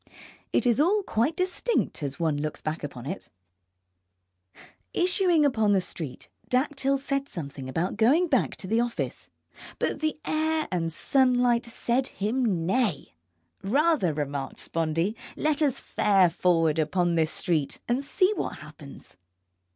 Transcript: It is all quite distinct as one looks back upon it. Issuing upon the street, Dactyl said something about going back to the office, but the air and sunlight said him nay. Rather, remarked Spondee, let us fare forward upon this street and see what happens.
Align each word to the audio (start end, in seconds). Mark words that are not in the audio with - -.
It 0.51 0.65
is 0.65 0.79
all 0.79 1.03
quite 1.03 1.35
distinct 1.35 2.01
as 2.01 2.19
one 2.19 2.35
looks 2.41 2.59
back 2.59 2.83
upon 2.83 3.05
it. 3.05 3.29
Issuing 4.95 5.45
upon 5.45 5.73
the 5.73 5.79
street, 5.79 6.27
Dactyl 6.49 6.97
said 6.97 7.27
something 7.29 7.69
about 7.69 7.97
going 7.97 8.25
back 8.25 8.55
to 8.55 8.67
the 8.67 8.79
office, 8.79 9.29
but 9.77 9.99
the 9.99 10.19
air 10.25 10.67
and 10.71 10.91
sunlight 10.91 11.67
said 11.67 12.07
him 12.07 12.65
nay. 12.65 13.13
Rather, 13.63 14.11
remarked 14.11 14.57
Spondee, 14.59 15.15
let 15.35 15.61
us 15.61 15.79
fare 15.79 16.31
forward 16.31 16.79
upon 16.79 17.13
this 17.13 17.29
street 17.31 17.77
and 17.87 18.03
see 18.03 18.33
what 18.35 18.57
happens. 18.57 19.17